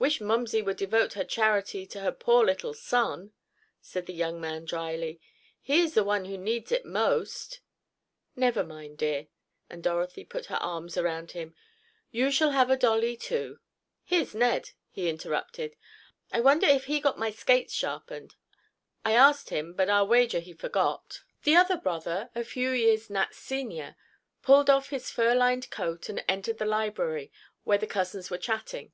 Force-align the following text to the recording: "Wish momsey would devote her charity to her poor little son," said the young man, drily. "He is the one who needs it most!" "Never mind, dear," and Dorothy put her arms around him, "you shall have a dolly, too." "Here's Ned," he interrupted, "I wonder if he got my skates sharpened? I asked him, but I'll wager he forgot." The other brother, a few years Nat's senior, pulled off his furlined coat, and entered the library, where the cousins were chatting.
"Wish 0.00 0.18
momsey 0.20 0.62
would 0.62 0.78
devote 0.78 1.12
her 1.12 1.22
charity 1.22 1.86
to 1.86 2.00
her 2.00 2.10
poor 2.10 2.44
little 2.44 2.74
son," 2.74 3.30
said 3.80 4.06
the 4.06 4.12
young 4.12 4.40
man, 4.40 4.64
drily. 4.64 5.20
"He 5.62 5.78
is 5.78 5.94
the 5.94 6.02
one 6.02 6.24
who 6.24 6.36
needs 6.36 6.72
it 6.72 6.84
most!" 6.84 7.60
"Never 8.34 8.64
mind, 8.64 8.98
dear," 8.98 9.28
and 9.68 9.80
Dorothy 9.80 10.24
put 10.24 10.46
her 10.46 10.56
arms 10.56 10.96
around 10.96 11.30
him, 11.30 11.54
"you 12.10 12.32
shall 12.32 12.50
have 12.50 12.68
a 12.68 12.76
dolly, 12.76 13.16
too." 13.16 13.60
"Here's 14.02 14.34
Ned," 14.34 14.70
he 14.90 15.08
interrupted, 15.08 15.76
"I 16.32 16.40
wonder 16.40 16.66
if 16.66 16.86
he 16.86 16.98
got 16.98 17.16
my 17.16 17.30
skates 17.30 17.72
sharpened? 17.72 18.34
I 19.04 19.12
asked 19.12 19.50
him, 19.50 19.74
but 19.74 19.88
I'll 19.88 20.08
wager 20.08 20.40
he 20.40 20.52
forgot." 20.52 21.20
The 21.44 21.54
other 21.54 21.76
brother, 21.76 22.30
a 22.34 22.42
few 22.42 22.70
years 22.72 23.08
Nat's 23.08 23.36
senior, 23.38 23.94
pulled 24.42 24.68
off 24.68 24.88
his 24.90 25.12
furlined 25.12 25.70
coat, 25.70 26.08
and 26.08 26.24
entered 26.28 26.58
the 26.58 26.66
library, 26.66 27.30
where 27.62 27.78
the 27.78 27.86
cousins 27.86 28.30
were 28.32 28.36
chatting. 28.36 28.90